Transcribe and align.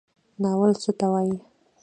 ناول 0.41 0.71
څه 0.83 0.91
ته 0.99 1.07
وایي؟ 1.13 1.35